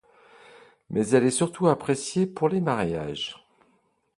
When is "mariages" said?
2.59-3.35